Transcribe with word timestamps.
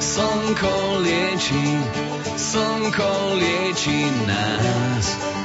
Slnko 0.00 1.04
lieči, 1.04 1.64
slnko 2.36 3.12
lieči 3.36 4.00
nás. 4.26 5.39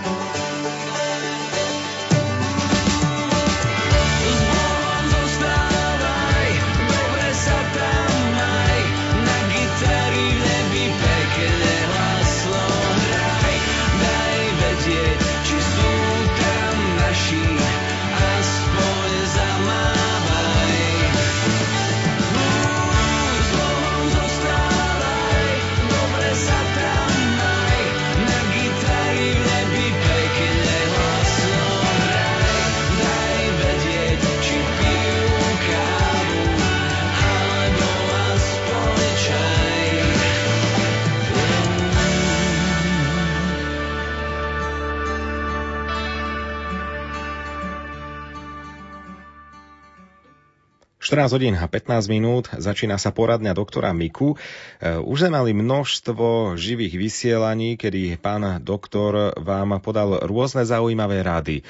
Hodín 51.13 51.53
a 51.53 51.69
15 51.69 52.09
minút 52.09 52.49
začína 52.49 52.97
sa 52.97 53.13
poradňa 53.13 53.53
doktora 53.53 53.93
Miku. 53.93 54.33
E, 54.33 54.97
už 54.97 55.27
sme 55.27 55.37
mali 55.37 55.51
množstvo 55.53 56.57
živých 56.57 56.97
vysielaní, 56.97 57.77
kedy 57.77 58.17
pán 58.17 58.63
doktor 58.65 59.37
vám 59.37 59.77
podal 59.85 60.25
rôzne 60.25 60.65
zaujímavé 60.65 61.21
rady. 61.21 61.61
E, 61.61 61.63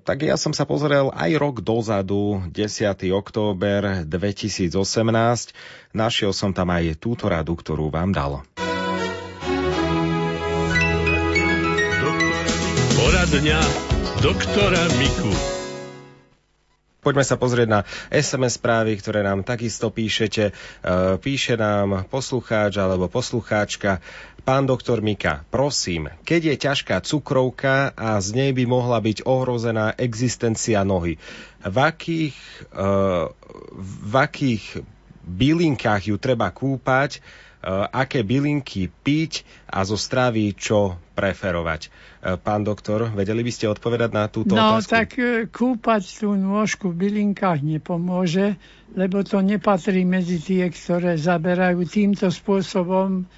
tak 0.00 0.24
ja 0.24 0.40
som 0.40 0.56
sa 0.56 0.64
pozrel 0.64 1.12
aj 1.12 1.30
rok 1.36 1.60
dozadu, 1.60 2.40
10. 2.48 3.04
október 3.12 4.08
2018. 4.08 4.72
Našiel 5.92 6.32
som 6.32 6.56
tam 6.56 6.72
aj 6.72 6.96
túto 6.96 7.28
radu, 7.28 7.52
ktorú 7.58 7.92
vám 7.92 8.16
dal. 8.16 8.40
Poradňa 12.96 13.60
doktora 14.24 14.82
Miku. 14.96 15.49
Poďme 17.00 17.24
sa 17.24 17.40
pozrieť 17.40 17.68
na 17.68 17.80
SMS 18.12 18.60
správy, 18.60 18.92
ktoré 19.00 19.24
nám 19.24 19.40
takisto 19.40 19.88
píšete. 19.88 20.44
E, 20.48 20.52
píše 21.16 21.56
nám 21.56 22.04
poslucháč 22.12 22.76
alebo 22.76 23.08
poslucháčka. 23.08 24.04
Pán 24.44 24.68
doktor 24.68 25.00
Mika, 25.00 25.48
prosím, 25.48 26.12
keď 26.28 26.52
je 26.52 26.56
ťažká 26.60 26.96
cukrovka 27.00 27.96
a 27.96 28.20
z 28.20 28.36
nej 28.36 28.50
by 28.52 28.64
mohla 28.68 29.00
byť 29.00 29.24
ohrozená 29.24 29.96
existencia 29.96 30.84
nohy, 30.84 31.16
v 31.64 31.76
akých, 31.80 32.36
e, 32.68 32.84
v 33.80 34.14
akých 34.16 34.84
bylinkách 35.24 36.12
ju 36.12 36.16
treba 36.20 36.52
kúpať, 36.52 37.24
aké 37.68 38.24
bylinky 38.24 38.88
piť 38.88 39.44
a 39.68 39.84
zo 39.84 40.00
stravy 40.00 40.56
čo 40.56 40.96
preferovať. 41.12 41.80
Eh, 42.20 42.36
pán 42.40 42.64
doktor, 42.64 43.12
vedeli 43.12 43.40
by 43.40 43.52
ste 43.52 43.68
odpovedať 43.68 44.10
na 44.12 44.24
túto 44.32 44.56
no, 44.56 44.76
otázku? 44.76 44.88
No, 44.88 44.92
tak 44.92 45.08
eh, 45.16 45.44
kúpať 45.48 46.02
tú 46.20 46.32
nôžku 46.32 46.92
v 46.92 47.08
bylinkách 47.08 47.60
nepomôže, 47.60 48.56
lebo 48.96 49.20
to 49.20 49.44
nepatrí 49.44 50.08
medzi 50.08 50.40
tie, 50.40 50.72
ktoré 50.72 51.20
zaberajú 51.20 51.84
týmto 51.84 52.32
spôsobom, 52.32 53.28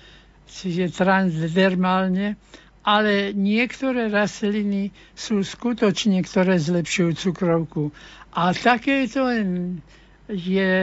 čiže 0.46 0.94
transdermálne, 0.94 2.38
ale 2.82 3.30
niektoré 3.34 4.10
rastliny 4.10 4.90
sú 5.14 5.42
skutočne, 5.46 6.22
ktoré 6.26 6.58
zlepšujú 6.58 7.10
cukrovku. 7.14 7.94
A 8.34 8.50
takéto 8.50 9.30
je 10.26 10.74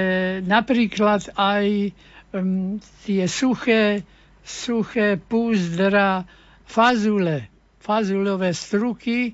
napríklad 0.44 1.36
aj 1.36 1.92
um, 2.34 2.80
tie 3.06 3.28
suché, 3.28 4.04
suché 4.44 5.18
púzdra, 5.18 6.26
fazule, 6.66 7.50
fazulové 7.82 8.54
struky 8.54 9.34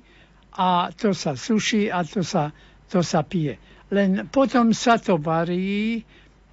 a 0.56 0.88
to 0.96 1.12
sa 1.12 1.36
suší 1.36 1.92
a 1.92 2.00
to 2.04 2.24
sa, 2.24 2.52
to 2.88 3.04
sa 3.04 3.20
pije. 3.20 3.60
Len 3.92 4.26
potom 4.32 4.72
sa 4.72 4.96
to 4.96 5.20
varí, 5.20 6.02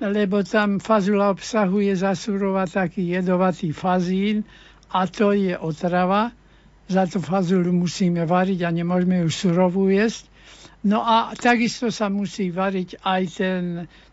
lebo 0.04 0.44
tam 0.44 0.84
fazula 0.84 1.32
obsahuje 1.32 1.96
zasurova 1.96 2.68
taký 2.68 3.16
jedovatý 3.16 3.72
fazín 3.72 4.44
a 4.92 5.08
to 5.08 5.32
je 5.32 5.56
otrava. 5.56 6.36
Za 6.92 7.08
to 7.08 7.24
fazulu 7.24 7.72
musíme 7.72 8.28
variť 8.28 8.68
a 8.68 8.70
nemôžeme 8.76 9.24
ju 9.24 9.30
surovú 9.32 9.88
jesť. 9.88 10.28
No 10.84 11.00
a 11.00 11.32
takisto 11.40 11.88
sa 11.96 12.12
musí 12.12 12.52
variť 12.52 13.00
aj 13.08 13.22
ten, 13.40 13.64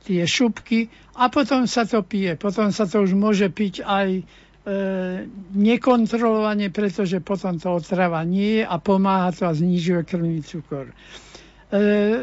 tie 0.06 0.22
šupky 0.22 0.86
a 1.18 1.26
potom 1.26 1.66
sa 1.66 1.82
to 1.82 2.06
pije. 2.06 2.38
Potom 2.38 2.70
sa 2.70 2.86
to 2.86 3.02
už 3.02 3.18
môže 3.18 3.50
piť 3.50 3.82
aj 3.82 4.08
e, 4.14 4.22
nekontrolovane, 5.58 6.70
pretože 6.70 7.18
potom 7.18 7.58
to 7.58 7.74
otrava 7.74 8.22
nie 8.22 8.62
je 8.62 8.64
a 8.70 8.78
pomáha 8.78 9.34
to 9.34 9.50
a 9.50 9.52
znižuje 9.52 10.00
krvný 10.06 10.46
cukor. 10.46 10.94
E, 10.94 10.94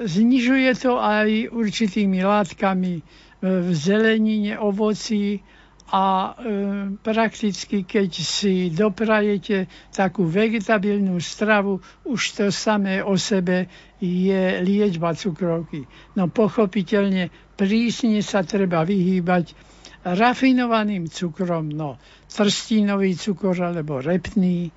znižuje 0.08 0.72
to 0.80 0.96
aj 0.96 1.52
určitými 1.52 2.24
látkami 2.24 2.96
e, 3.00 3.04
v 3.44 3.70
zelenine, 3.76 4.56
ovoci, 4.56 5.44
a 5.88 6.36
e, 6.36 6.52
prakticky, 7.00 7.88
keď 7.88 8.12
si 8.12 8.68
doprajete 8.76 9.72
takú 9.96 10.28
vegetabilnú 10.28 11.16
stravu, 11.24 11.80
už 12.04 12.22
to 12.36 12.46
samé 12.52 13.00
o 13.00 13.16
sebe 13.16 13.72
je 14.04 14.60
liečba 14.60 15.16
cukrovky. 15.16 15.88
No 16.20 16.28
pochopiteľne 16.28 17.32
prísne 17.56 18.20
sa 18.20 18.44
treba 18.44 18.84
vyhýbať 18.84 19.56
rafinovaným 20.04 21.08
cukrom, 21.08 21.72
no 21.72 21.96
trstínový 22.28 23.16
cukor 23.16 23.56
alebo 23.64 24.04
repný, 24.04 24.68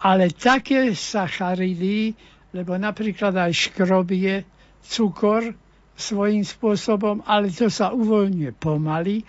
ale 0.00 0.32
také 0.32 0.96
sacharidy, 0.96 2.16
lebo 2.56 2.76
napríklad 2.80 3.36
aj 3.36 3.52
škrob 3.52 4.08
je 4.16 4.44
cukor 4.80 5.52
svojím 5.94 6.42
spôsobom, 6.42 7.20
ale 7.28 7.52
to 7.52 7.68
sa 7.68 7.92
uvoľňuje 7.92 8.50
pomaly 8.56 9.22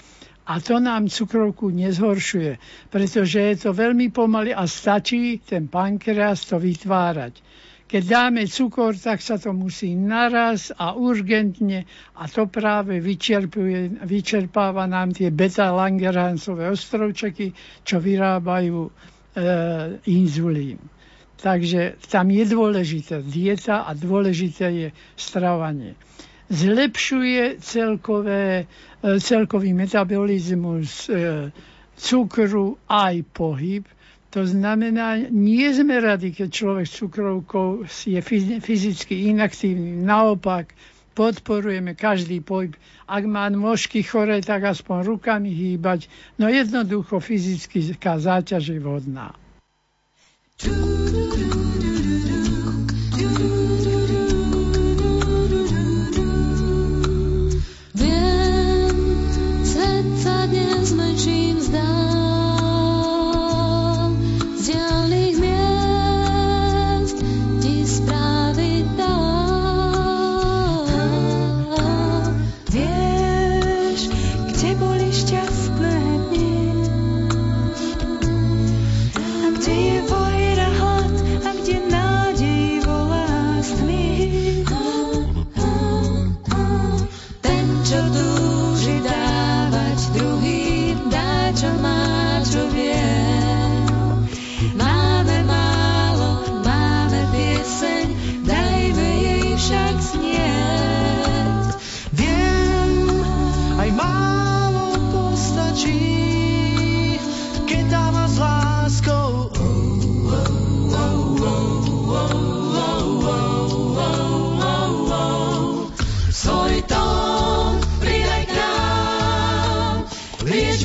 a 0.46 0.62
to 0.62 0.78
nám 0.80 1.10
cukrovku 1.10 1.74
nezhoršuje, 1.74 2.58
pretože 2.94 3.40
je 3.42 3.56
to 3.58 3.74
veľmi 3.74 4.14
pomaly 4.14 4.54
a 4.54 4.70
stačí 4.70 5.42
ten 5.42 5.66
pankreas 5.66 6.46
to 6.46 6.62
vytvárať. 6.62 7.42
Keď 7.86 8.04
dáme 8.06 8.42
cukor, 8.50 8.98
tak 8.98 9.22
sa 9.22 9.38
to 9.38 9.54
musí 9.54 9.94
naraz 9.94 10.74
a 10.74 10.98
urgentne 10.98 11.86
a 12.18 12.26
to 12.26 12.50
práve 12.50 12.98
vyčerpáva 14.02 14.90
nám 14.90 15.14
tie 15.14 15.30
beta-langerhansové 15.30 16.66
ostrovčeky, 16.74 17.54
čo 17.86 18.02
vyrábajú 18.02 18.90
e, 18.90 18.92
inzulín. 20.10 20.82
Takže 21.38 22.02
tam 22.10 22.34
je 22.34 22.42
dôležité 22.42 23.22
dieta 23.22 23.86
a 23.86 23.94
dôležité 23.94 24.66
je 24.74 24.88
stravanie 25.14 25.94
zlepšuje 26.50 27.60
celkové, 27.60 28.66
e, 29.04 29.20
celkový 29.20 29.74
metabolizmus 29.74 31.10
e, 31.10 31.52
cukru 31.98 32.78
aj 32.90 33.24
pohyb. 33.34 33.84
To 34.36 34.44
znamená, 34.44 35.32
nie 35.32 35.64
sme 35.72 36.04
radi, 36.04 36.36
keď 36.36 36.50
človek 36.52 36.86
s 36.86 36.98
cukrovkou 37.00 37.88
je 37.88 38.20
fyzicky 38.60 39.32
inaktívny. 39.32 39.96
Naopak, 40.04 40.76
podporujeme 41.16 41.96
každý 41.96 42.44
pohyb. 42.44 42.76
Ak 43.08 43.24
má 43.24 43.48
nôžky 43.48 44.04
chore, 44.04 44.44
tak 44.44 44.68
aspoň 44.68 45.16
rukami 45.16 45.56
hýbať. 45.56 46.12
No 46.36 46.52
jednoducho 46.52 47.24
fyzická 47.24 48.20
záťaž 48.20 48.76
je 48.76 48.80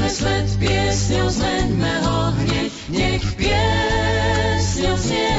vodná. 0.01 0.09
svet 0.09 0.49
piesňou, 0.59 1.29
zmeňme 1.29 2.01
ho 2.03 2.33
hneď, 2.41 2.73
nech 2.89 3.25
piesňou 3.37 4.97
znie. 4.97 5.37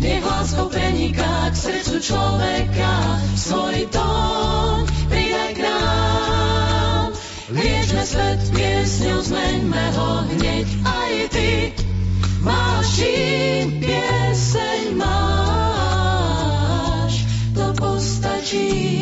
Nech 0.00 0.24
láskou 0.24 0.68
preniká 0.68 1.50
k 1.50 1.56
srdcu 1.56 2.00
človeka, 2.00 3.20
svoj 3.36 3.86
tón 3.88 4.86
pridaj 5.08 5.52
k 5.56 5.58
nám. 5.64 7.12
Liečme 7.48 8.04
svet 8.04 8.40
piesňou, 8.52 9.22
zmeňme 9.24 9.84
ho 9.96 10.22
hneď, 10.36 10.66
aj 10.84 11.28
ty 11.32 11.72
máš 12.44 12.86
čím 13.00 13.80
pieseň 13.80 14.94
máš, 14.94 16.32
to 17.56 17.64
postačí. 17.74 18.95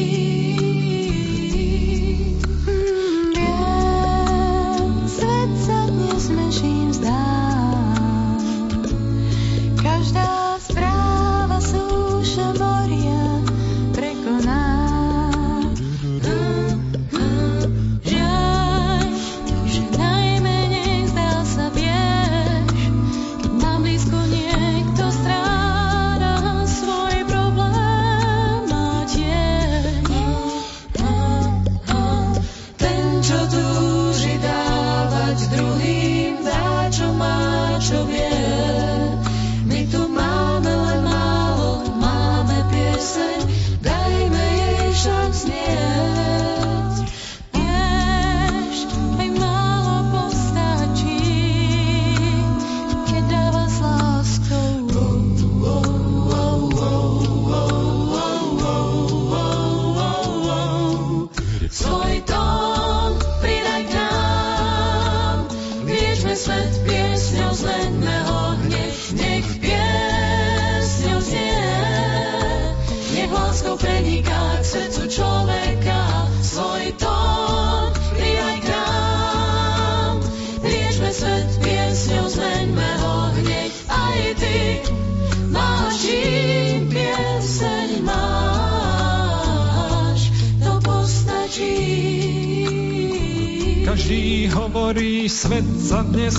Svet 95.31 95.71
sa 95.79 96.03
dnes 96.03 96.35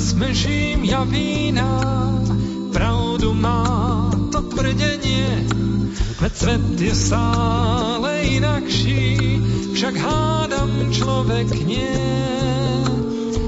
ja 0.83 1.07
vína. 1.07 1.71
Pravdu 2.75 3.31
má 3.31 4.11
to 4.27 4.43
tvrdenie, 4.51 5.47
veď 6.19 6.33
svet 6.35 6.65
je 6.75 6.91
stále 6.91 8.11
inakší, 8.27 9.15
však 9.71 9.95
hádam 9.95 10.91
človek 10.91 11.47
nie, 11.63 11.95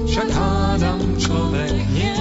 však 0.08 0.28
hádam 0.32 1.00
človek 1.20 1.76
nie. 1.92 2.16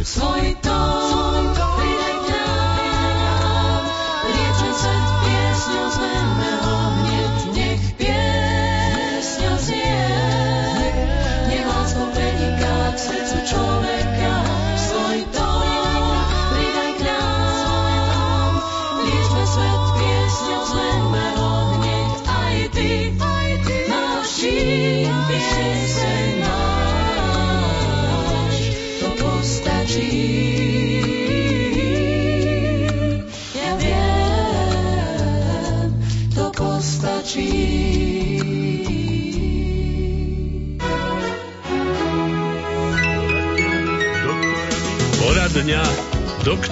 Svoj 0.00 0.56
tón 0.64 0.99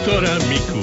doktora 0.08 0.40
Miku. 0.48 0.80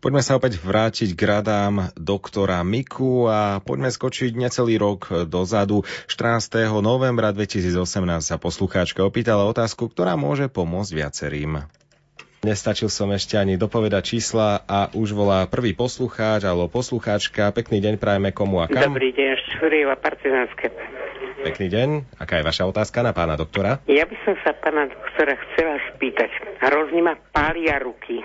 Poďme 0.00 0.24
sa 0.24 0.40
opäť 0.40 0.56
vrátiť 0.64 1.12
k 1.12 1.22
radám 1.28 1.92
doktora 1.92 2.64
Miku 2.64 3.28
a 3.28 3.60
poďme 3.60 3.92
skočiť 3.92 4.32
necelý 4.32 4.80
rok 4.80 5.28
dozadu. 5.28 5.84
14. 6.08 6.72
novembra 6.80 7.36
2018 7.36 7.76
sa 8.24 8.40
poslucháčka 8.40 9.04
opýtala 9.04 9.44
otázku, 9.44 9.92
ktorá 9.92 10.16
môže 10.16 10.48
pomôcť 10.48 11.04
viacerým. 11.04 11.68
Nestačil 12.48 12.88
som 12.88 13.12
ešte 13.12 13.36
ani 13.36 13.60
dopovedať 13.60 14.08
čísla 14.08 14.64
a 14.64 14.88
už 14.96 15.12
volá 15.12 15.44
prvý 15.44 15.76
poslucháč 15.76 16.48
alebo 16.48 16.72
poslucháčka. 16.72 17.52
Pekný 17.52 17.84
deň 17.84 18.00
prajeme 18.00 18.32
komu 18.32 18.64
a 18.64 18.72
kam. 18.72 18.96
Dobrý 18.96 19.12
deň, 19.12 19.36
Štúrieva, 19.52 20.00
Partizánske. 20.00 20.72
Pekný 21.44 21.68
deň. 21.68 21.88
Aká 22.16 22.40
je 22.40 22.44
vaša 22.48 22.64
otázka 22.64 23.04
na 23.04 23.12
pána 23.12 23.36
doktora? 23.36 23.84
Ja 23.84 24.08
by 24.08 24.16
som 24.24 24.32
sa 24.40 24.56
pána 24.56 24.88
doktora 24.88 25.36
chcela 25.36 25.65
spýtať. 26.06 26.30
Hrozne 26.62 27.02
ma 27.02 27.14
pália 27.34 27.82
ruky 27.82 28.22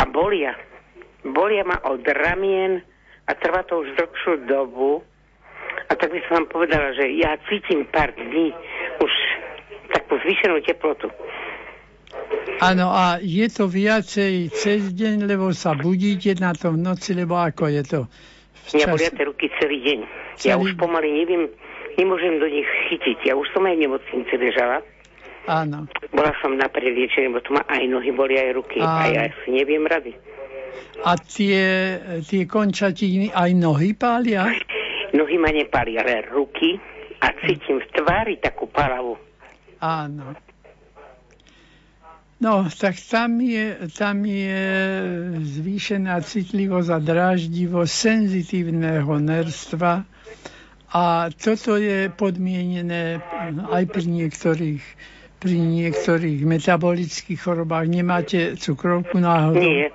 a 0.00 0.08
bolia. 0.08 0.56
Bolia 1.20 1.68
ma 1.68 1.76
od 1.84 2.00
ramien 2.08 2.80
a 3.28 3.30
trvá 3.36 3.60
to 3.68 3.84
už 3.84 3.92
dlhšiu 3.92 4.48
dobu. 4.48 5.04
A 5.88 5.92
tak 5.92 6.08
by 6.08 6.20
som 6.24 6.42
vám 6.42 6.48
povedala, 6.48 6.96
že 6.96 7.12
ja 7.20 7.36
cítim 7.44 7.84
pár 7.92 8.16
dní 8.16 8.56
už 9.04 9.12
takú 9.92 10.16
zvýšenú 10.24 10.64
teplotu. 10.64 11.12
Áno, 12.64 12.88
a 12.88 13.20
je 13.20 13.46
to 13.52 13.68
viacej 13.68 14.48
cez 14.56 14.96
deň, 14.96 15.28
lebo 15.28 15.52
sa 15.52 15.76
budíte 15.76 16.32
na 16.40 16.56
to 16.56 16.72
v 16.72 16.80
noci, 16.80 17.12
lebo 17.12 17.36
ako 17.36 17.68
je 17.68 17.82
to? 17.84 18.00
v 18.62 18.68
Mňa 18.78 18.86
bolia 18.88 19.10
tie 19.12 19.26
ruky 19.26 19.46
celý 19.60 19.78
deň. 19.84 19.98
Ja 20.48 20.56
Celý- 20.56 20.64
už 20.64 20.70
pomaly 20.80 21.10
neviem, 21.12 21.50
nemôžem 22.00 22.40
do 22.40 22.48
nich 22.48 22.68
chytiť. 22.88 23.28
Ja 23.28 23.34
už 23.36 23.50
som 23.52 23.66
aj 23.68 23.76
v 23.76 23.82
nemocnici 23.84 24.34
ležala. 24.38 24.80
Áno. 25.50 25.90
Bola 26.14 26.32
som 26.38 26.54
na 26.54 26.70
preliečení, 26.70 27.32
bo 27.34 27.42
tu 27.42 27.54
ma 27.54 27.66
aj 27.66 27.82
nohy 27.90 28.10
boli, 28.14 28.38
aj 28.38 28.50
ruky. 28.54 28.78
A 28.78 29.06
Áno. 29.06 29.14
ja 29.14 29.22
si 29.42 29.48
neviem 29.50 29.82
rady. 29.82 30.14
A 31.02 31.18
tie, 31.18 31.62
tie 32.22 32.42
končatiny 32.46 33.34
aj 33.34 33.50
nohy 33.58 33.96
pália? 33.98 34.46
Nohy 35.12 35.36
ma 35.36 35.50
nepáli, 35.50 35.98
ale 35.98 36.24
ruky 36.30 36.78
a 37.20 37.26
cítim 37.42 37.82
v 37.82 37.86
tvári 37.90 38.38
takú 38.38 38.70
palavu. 38.70 39.18
Áno. 39.82 40.38
No, 42.42 42.66
tak 42.66 42.98
tam 42.98 43.38
je, 43.38 43.86
tam 43.94 44.26
je 44.26 44.62
zvýšená 45.46 46.18
citlivosť 46.26 46.90
a 46.90 46.98
dráždivosť 46.98 47.92
senzitívneho 47.92 49.14
nerstva 49.22 50.02
a 50.90 51.30
toto 51.30 51.78
je 51.78 52.10
podmienené 52.10 53.22
aj 53.70 53.84
pri 53.86 54.04
niektorých, 54.10 54.82
pri 55.42 55.58
niektorých 55.58 56.46
metabolických 56.46 57.34
chorobách. 57.34 57.90
Nemáte 57.90 58.54
cukrovku 58.54 59.18
náhodou? 59.18 59.58
Nie, 59.58 59.90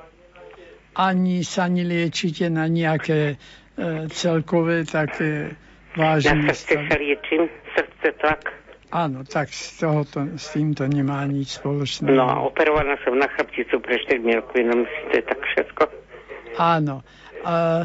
Ani 0.92 1.48
sa 1.48 1.72
neliečite 1.72 2.52
na 2.52 2.68
nejaké 2.68 3.34
e, 3.34 3.36
celkové 4.12 4.84
také 4.84 5.56
na 5.96 6.20
vážne 6.20 6.52
srdce 6.52 6.76
stavy? 6.76 6.88
sa 6.92 6.98
liečím, 7.00 7.42
srdce 7.72 8.08
tlak. 8.20 8.44
Áno, 8.88 9.24
tak 9.28 9.52
z 9.52 9.84
tohoto, 9.84 10.36
s 10.36 10.52
týmto 10.52 10.84
nemá 10.88 11.24
nič 11.28 11.60
spoločné. 11.60 12.08
No 12.12 12.24
a 12.28 12.36
operovaná 12.44 12.96
som 13.04 13.16
na 13.16 13.28
chrbticu 13.32 13.84
pre 13.84 14.00
4 14.00 14.20
rokov, 14.40 14.58
no 14.64 14.84
myslím, 14.84 15.06
to 15.12 15.16
je 15.16 15.26
tak 15.28 15.40
všetko. 15.44 15.84
Áno. 16.56 16.96
A, 17.44 17.84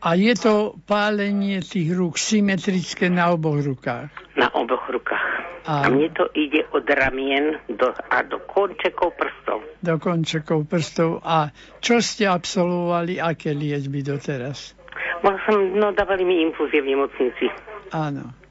a 0.00 0.08
je 0.14 0.34
to 0.38 0.78
pálenie 0.86 1.58
tých 1.60 1.90
rúk 1.92 2.14
symetrické 2.16 3.10
na 3.10 3.34
oboch 3.34 3.58
rukách. 3.58 4.10
Na 4.38 4.46
oboch 4.54 4.86
rukách. 4.86 5.25
A 5.66 5.90
mne 5.90 6.14
to 6.14 6.30
ide 6.38 6.62
od 6.70 6.86
ramien 6.86 7.58
do, 7.66 7.90
a 7.90 8.22
do 8.22 8.38
končekov 8.46 9.18
prstov. 9.18 9.66
Do 9.82 9.98
končekov 9.98 10.62
prstov. 10.70 11.18
A 11.26 11.50
čo 11.82 11.98
ste 11.98 12.30
absolvovali, 12.30 13.18
aké 13.18 13.50
liečby 13.50 14.06
doteraz? 14.06 14.78
Bola 15.26 15.42
som, 15.42 15.58
no 15.74 15.90
dávali 15.90 16.22
mi 16.22 16.38
infúzie 16.46 16.78
v 16.78 16.94
nemocnici. 16.94 17.50
Áno. 17.90 18.45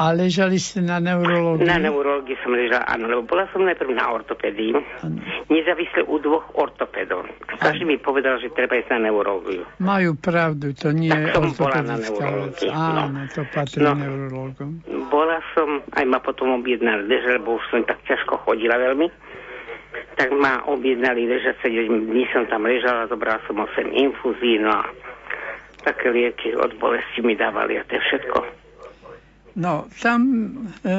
A 0.00 0.16
ležali 0.16 0.56
ste 0.56 0.80
na 0.80 0.96
neurológii? 0.96 1.68
Na 1.68 1.76
neurológii 1.76 2.32
som 2.40 2.56
ležala, 2.56 2.88
áno, 2.88 3.04
lebo 3.04 3.28
bola 3.28 3.44
som 3.52 3.60
najprv 3.68 3.92
na 3.92 4.08
ortopédii. 4.08 4.72
Áno. 5.04 5.20
Nezávisle 5.52 6.08
u 6.08 6.16
dvoch 6.16 6.48
ortopédov. 6.56 7.28
Každý 7.60 7.84
mi 7.84 8.00
povedal, 8.00 8.40
že 8.40 8.48
treba 8.56 8.80
ísť 8.80 8.96
na 8.96 9.12
neurológiu. 9.12 9.68
Majú 9.76 10.16
pravdu, 10.16 10.72
to 10.72 10.88
nie 10.96 11.12
je 11.12 11.28
Tak 11.28 11.36
som 11.36 11.52
bola 11.52 11.80
na 11.84 11.96
neurológii, 12.00 12.72
no. 12.72 13.02
Áno, 13.04 13.20
to 13.28 13.44
patrí 13.52 13.84
No. 13.84 13.92
neurológom. 13.92 14.80
Bola 15.12 15.44
som, 15.52 15.84
aj 15.92 16.04
ma 16.08 16.16
potom 16.24 16.56
objednali 16.56 17.04
leže, 17.04 17.36
lebo 17.36 17.60
už 17.60 17.64
som 17.68 17.84
tak 17.84 18.00
ťažko 18.08 18.40
chodila 18.48 18.80
veľmi. 18.80 19.04
Tak 20.16 20.32
ma 20.32 20.64
objednali 20.64 21.28
ležať 21.28 21.60
7 21.60 22.08
dní 22.08 22.24
som 22.32 22.48
tam 22.48 22.64
ležala, 22.64 23.04
zobrala 23.04 23.36
som 23.44 23.60
8 23.60 23.92
infúzií, 23.92 24.56
no 24.64 24.80
a 24.80 24.88
také 25.84 26.08
lieky 26.08 26.56
od 26.56 26.72
bolesti 26.80 27.20
mi 27.20 27.36
dávali 27.36 27.76
a 27.76 27.84
to 27.84 28.00
je 28.00 28.02
všetko. 28.08 28.59
No, 29.56 29.90
tam 29.98 30.20
e, 30.22 30.92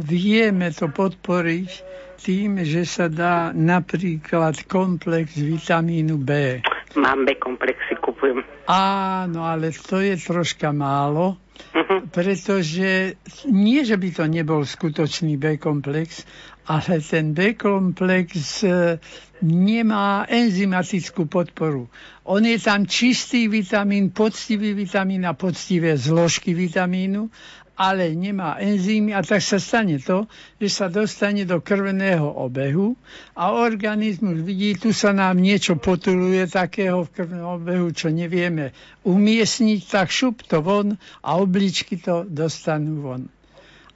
vieme 0.00 0.72
to 0.72 0.88
podporiť 0.88 1.70
tým, 2.18 2.64
že 2.64 2.88
sa 2.88 3.06
dá 3.06 3.52
napríklad 3.54 4.64
komplex 4.66 5.38
vitamínu 5.38 6.18
B. 6.18 6.60
Mám 6.96 7.28
B 7.28 7.36
komplexy, 7.36 7.94
kupujem. 8.00 8.42
Áno, 8.68 9.44
ale 9.44 9.70
to 9.70 10.00
je 10.00 10.16
troška 10.16 10.72
málo, 10.72 11.36
Mhm. 11.74 12.14
pretože 12.14 13.18
nie, 13.50 13.82
že 13.82 13.98
by 13.98 14.08
to 14.14 14.24
nebol 14.30 14.62
skutočný 14.62 15.34
B-komplex, 15.36 16.22
ale 16.70 17.02
ten 17.02 17.34
B-komplex 17.34 18.62
e, 18.62 19.02
nemá 19.42 20.22
enzymatickú 20.28 21.26
podporu. 21.26 21.90
On 22.28 22.42
je 22.44 22.58
tam 22.62 22.86
čistý 22.86 23.48
vitamín, 23.48 24.10
poctivý 24.14 24.74
vitamín 24.74 25.26
a 25.26 25.34
poctivé 25.34 25.96
zložky 25.98 26.54
vitamínu, 26.54 27.30
ale 27.78 28.10
nemá 28.10 28.58
enzymy 28.58 29.14
a 29.14 29.22
tak 29.22 29.38
sa 29.38 29.62
stane 29.62 30.02
to, 30.02 30.26
že 30.58 30.66
sa 30.66 30.86
dostane 30.90 31.46
do 31.46 31.62
krvného 31.62 32.26
obehu 32.26 32.98
a 33.38 33.54
organizmus 33.54 34.42
vidí, 34.42 34.74
tu 34.74 34.90
sa 34.90 35.14
nám 35.14 35.38
niečo 35.38 35.78
potuluje 35.78 36.42
takého 36.50 37.06
v 37.06 37.12
krvnom 37.14 37.62
obehu, 37.62 37.94
čo 37.94 38.10
nevieme 38.10 38.74
umiestniť, 39.06 39.80
tak 39.86 40.10
šup 40.10 40.42
to 40.42 40.58
von 40.58 40.98
a 41.22 41.38
obličky 41.38 42.02
to 42.02 42.26
dostanú 42.26 42.98
von. 42.98 43.22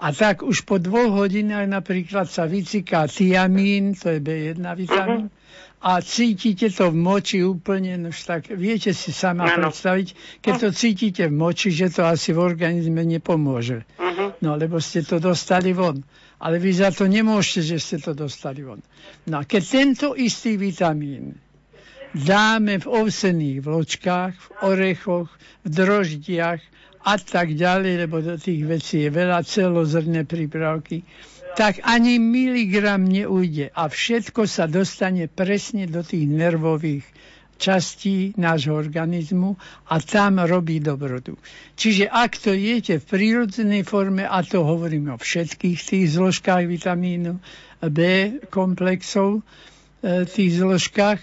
A 0.02 0.10
tak 0.10 0.46
už 0.46 0.62
po 0.62 0.78
dvoch 0.78 1.14
hodinách 1.14 1.66
napríklad 1.66 2.26
sa 2.30 2.46
vyciká 2.46 3.10
tiamín, 3.10 3.98
to 3.98 4.14
je 4.14 4.18
B1 4.18 4.62
vitamín, 4.78 5.30
a 5.82 5.98
cítite 5.98 6.70
to 6.70 6.94
v 6.94 6.96
moči 6.96 7.42
úplne, 7.42 7.98
no 7.98 8.14
tak 8.14 8.54
viete 8.54 8.94
si 8.94 9.10
sama 9.10 9.50
Áno. 9.50 9.66
predstaviť, 9.66 10.38
keď 10.38 10.54
to 10.62 10.68
cítite 10.70 11.26
v 11.26 11.34
moči, 11.34 11.74
že 11.74 11.90
to 11.90 12.06
asi 12.06 12.30
v 12.30 12.38
organizme 12.38 13.02
nepomôže. 13.02 13.82
Mhm. 13.98 14.38
No, 14.46 14.54
lebo 14.54 14.78
ste 14.78 15.02
to 15.02 15.18
dostali 15.18 15.74
von. 15.74 16.06
Ale 16.42 16.58
vy 16.58 16.74
za 16.74 16.90
to 16.90 17.06
nemôžete, 17.06 17.74
že 17.74 17.76
ste 17.78 17.96
to 17.98 18.14
dostali 18.14 18.62
von. 18.62 18.82
No 19.26 19.42
a 19.42 19.46
keď 19.46 19.62
tento 19.62 20.08
istý 20.14 20.54
vitamín 20.54 21.38
dáme 22.14 22.78
v 22.78 22.86
ovsených 22.86 23.58
vločkách, 23.62 24.34
v 24.34 24.48
orechoch, 24.62 25.30
v 25.62 25.68
droždiach 25.70 26.62
a 27.02 27.14
tak 27.18 27.58
ďalej, 27.58 28.06
lebo 28.06 28.22
do 28.22 28.38
tých 28.38 28.62
vecí 28.62 29.02
je 29.02 29.10
veľa 29.10 29.42
celozrné 29.42 30.22
prípravky, 30.22 31.02
tak 31.56 31.84
ani 31.84 32.18
miligram 32.18 33.04
neujde 33.04 33.70
a 33.76 33.88
všetko 33.88 34.48
sa 34.48 34.64
dostane 34.64 35.28
presne 35.28 35.84
do 35.84 36.00
tých 36.00 36.24
nervových 36.24 37.04
častí 37.62 38.34
nášho 38.34 38.74
organizmu 38.74 39.54
a 39.86 40.02
tam 40.02 40.42
robí 40.42 40.82
dobrotu. 40.82 41.38
Čiže 41.78 42.10
ak 42.10 42.34
to 42.42 42.50
jete 42.50 42.98
v 42.98 43.06
prírodzenej 43.06 43.86
forme, 43.86 44.26
a 44.26 44.42
to 44.42 44.66
hovorím 44.66 45.14
o 45.14 45.16
všetkých 45.20 45.78
tých 45.78 46.06
zložkách 46.18 46.66
vitamínu 46.66 47.38
B 47.86 47.98
komplexov, 48.50 49.46
e, 50.02 50.26
tých 50.26 50.58
zložkách, 50.58 51.20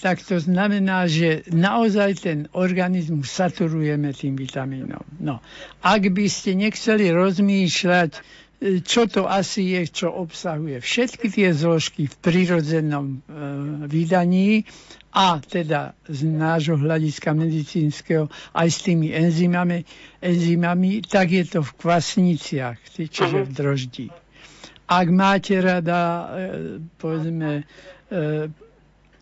tak 0.00 0.22
to 0.24 0.40
znamená, 0.40 1.04
že 1.10 1.44
naozaj 1.52 2.10
ten 2.24 2.38
organizmus 2.56 3.28
saturujeme 3.28 4.16
tým 4.16 4.32
vitamínom. 4.32 5.04
No, 5.20 5.44
ak 5.84 6.08
by 6.08 6.24
ste 6.24 6.56
nechceli 6.56 7.12
rozmýšľať, 7.12 8.22
čo 8.60 9.08
to 9.08 9.24
asi 9.24 9.72
je, 9.72 9.82
čo 9.88 10.12
obsahuje 10.12 10.84
všetky 10.84 11.32
tie 11.32 11.48
zložky 11.56 12.04
v 12.12 12.16
prírodzenom 12.20 13.06
e, 13.08 13.16
vydaní 13.88 14.68
a 15.16 15.40
teda 15.40 15.96
z 16.04 16.28
nášho 16.28 16.76
hľadiska 16.76 17.32
medicínskeho 17.32 18.28
aj 18.52 18.68
s 18.68 18.78
tými 18.84 19.16
enzymami, 19.16 19.88
enzymami 20.20 21.00
tak 21.00 21.32
je 21.32 21.44
to 21.48 21.60
v 21.64 21.72
kvasniciach, 21.72 22.78
čiže 22.92 23.48
v 23.48 23.50
droždí. 23.50 24.06
Ak 24.90 25.08
máte 25.08 25.56
rada, 25.56 26.00
e, 26.00 26.28
povedzme, 27.00 27.64
e, 28.12 28.69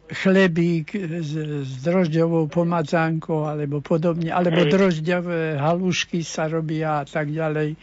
chlebík 0.08 0.96
s, 0.96 1.32
s 1.64 1.72
drožďovou 1.84 2.48
pomadzánkou 2.48 3.44
alebo 3.44 3.84
podobne, 3.84 4.32
alebo 4.32 4.64
Hej. 4.64 4.72
drožďové 4.72 5.60
halušky 5.60 6.24
sa 6.24 6.48
robia 6.48 7.00
a 7.00 7.04
tak 7.04 7.28
ďalej, 7.28 7.76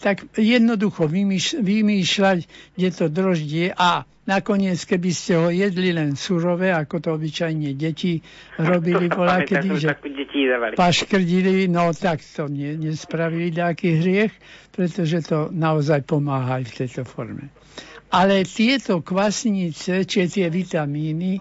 tak 0.00 0.28
jednoducho 0.36 1.08
vymýš, 1.08 1.60
vymýšľať, 1.60 2.38
kde 2.76 2.88
to 2.92 3.06
droždie 3.08 3.72
a 3.72 4.04
nakoniec, 4.28 4.78
keby 4.84 5.10
ste 5.10 5.32
ho 5.40 5.48
jedli 5.50 5.90
len 5.90 6.14
surové, 6.14 6.70
ako 6.70 6.96
to 7.00 7.08
obyčajne 7.16 7.74
deti 7.74 8.20
robili 8.60 9.10
bola, 9.16 9.42
kedy, 9.42 9.68
že 9.80 9.96
paškrdili, 10.76 11.66
no 11.66 11.90
tak 11.96 12.22
to 12.22 12.46
nie, 12.46 12.76
nespravili 12.76 13.50
nejaký 13.50 13.88
hriech, 13.98 14.32
pretože 14.70 15.26
to 15.26 15.48
naozaj 15.50 16.04
pomáha 16.06 16.62
aj 16.62 16.64
v 16.70 16.76
tejto 16.84 17.02
forme. 17.08 17.50
Ale 18.10 18.42
tieto 18.42 19.06
kvasnice, 19.06 20.02
či 20.02 20.26
tie 20.26 20.50
vitamíny, 20.50 21.38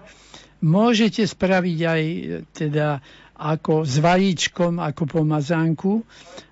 môžete 0.62 1.24
spraviť 1.24 1.80
aj 1.84 2.02
e, 2.04 2.22
teda 2.52 3.00
ako 3.40 3.88
s 3.88 4.04
vajíčkom, 4.04 4.84
ako 4.84 5.04
pomazánku, 5.08 6.04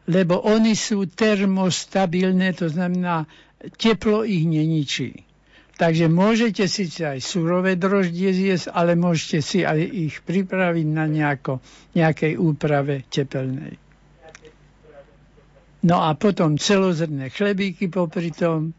lebo 0.08 0.40
oni 0.40 0.72
sú 0.72 1.04
termostabilné, 1.12 2.56
to 2.56 2.72
znamená, 2.72 3.28
teplo 3.76 4.24
ich 4.24 4.48
neničí. 4.48 5.28
Takže 5.78 6.10
môžete 6.10 6.66
síce 6.66 7.06
aj 7.06 7.22
surové 7.22 7.78
droždie 7.78 8.34
zjesť, 8.34 8.74
ale 8.74 8.98
môžete 8.98 9.46
si 9.46 9.60
aj 9.62 9.78
ich 9.78 10.16
pripraviť 10.26 10.88
na 10.90 11.06
nejako, 11.06 11.62
nejakej 11.94 12.34
úprave 12.34 13.06
tepelnej. 13.12 13.78
No 15.86 16.02
a 16.02 16.18
potom 16.18 16.58
celozrné 16.58 17.30
chlebíky 17.30 17.94
popri 17.94 18.34
tom, 18.34 18.74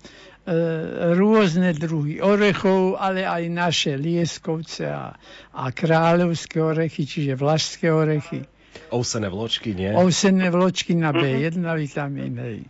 rôzne 1.19 1.76
druhy 1.76 2.25
orechov, 2.25 2.97
ale 2.97 3.28
aj 3.28 3.43
naše 3.52 3.93
lieskovce 4.00 4.88
a, 4.88 5.12
a 5.52 5.64
kráľovské 5.69 6.57
orechy, 6.61 7.05
čiže 7.05 7.37
vlašské 7.37 7.93
orechy. 7.93 8.49
Ovsené 8.88 9.28
vločky, 9.28 9.76
nie? 9.76 9.93
Ovsené 9.93 10.49
vločky 10.49 10.97
na 10.97 11.12
B1 11.12 11.61
vitamín. 11.61 12.40
Hej. 12.40 12.64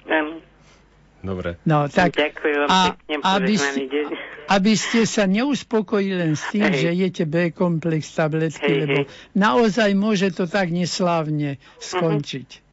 Dobre. 1.19 1.59
No, 1.67 1.91
tak, 1.91 2.15
Ďakujem 2.15 2.59
vám 2.63 2.71
a, 2.71 2.81
pekne, 2.95 3.15
aby, 3.27 3.55
ste, 3.59 3.83
deň. 3.91 4.07
aby 4.55 4.73
ste 4.79 5.01
sa 5.03 5.27
neuspokojili 5.27 6.15
len 6.15 6.35
s 6.39 6.47
tým, 6.55 6.71
Hej. 6.71 6.79
že 6.79 6.91
jete 6.95 7.25
B-komplex 7.27 8.15
tabletky, 8.15 8.71
Hej, 8.71 8.79
lebo 8.87 8.99
hej. 9.03 9.11
naozaj 9.35 9.91
môže 9.99 10.31
to 10.31 10.47
tak 10.47 10.71
neslávne 10.71 11.59
skončiť. 11.83 12.68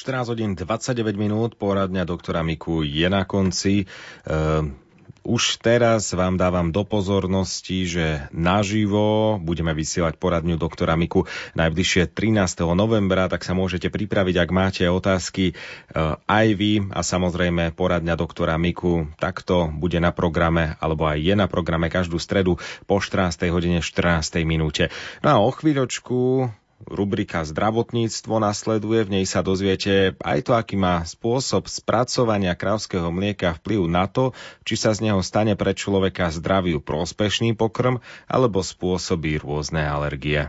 14 0.00 0.32
hodín 0.32 0.56
29 0.56 1.12
minút, 1.20 1.60
poradňa 1.60 2.08
doktora 2.08 2.40
Miku 2.40 2.80
je 2.80 3.04
na 3.12 3.28
konci. 3.28 3.84
Ehm, 4.24 4.80
už 5.20 5.60
teraz 5.60 6.16
vám 6.16 6.40
dávam 6.40 6.72
do 6.72 6.88
pozornosti, 6.88 7.84
že 7.84 8.24
naživo 8.32 9.36
budeme 9.36 9.76
vysielať 9.76 10.16
poradňu 10.16 10.56
doktora 10.56 10.96
Miku 10.96 11.28
najbližšie 11.52 12.08
13. 12.16 12.64
novembra, 12.72 13.28
tak 13.28 13.44
sa 13.44 13.52
môžete 13.52 13.92
pripraviť, 13.92 14.40
ak 14.40 14.50
máte 14.56 14.84
otázky 14.88 15.52
e, 15.52 15.54
aj 16.24 16.46
vy 16.56 16.88
a 16.96 17.04
samozrejme 17.04 17.76
poradňa 17.76 18.16
doktora 18.16 18.56
Miku 18.56 19.12
takto 19.20 19.68
bude 19.68 20.00
na 20.00 20.16
programe, 20.16 20.80
alebo 20.80 21.04
aj 21.04 21.20
je 21.20 21.34
na 21.36 21.44
programe 21.44 21.92
každú 21.92 22.16
stredu 22.16 22.56
po 22.88 23.04
14. 23.04 23.52
hodine 23.52 23.84
14. 23.84 24.40
minúte. 24.48 24.88
No 25.20 25.28
a 25.28 25.36
o 25.44 25.52
chvíľočku 25.52 26.48
rubrika 26.88 27.44
Zdravotníctvo 27.44 28.40
nasleduje, 28.40 29.04
v 29.04 29.12
nej 29.20 29.24
sa 29.28 29.44
dozviete 29.44 30.16
aj 30.20 30.38
to, 30.46 30.52
aký 30.56 30.76
má 30.80 31.04
spôsob 31.04 31.68
spracovania 31.68 32.56
krávskeho 32.56 33.12
mlieka 33.12 33.58
vplyv 33.60 33.80
na 33.90 34.08
to, 34.08 34.32
či 34.64 34.80
sa 34.80 34.96
z 34.96 35.10
neho 35.10 35.20
stane 35.20 35.56
pre 35.58 35.76
človeka 35.76 36.32
zdraviu 36.32 36.80
prospešný 36.80 37.52
pokrm 37.58 38.00
alebo 38.30 38.64
spôsobí 38.64 39.40
rôzne 39.42 39.84
alergie. 39.84 40.48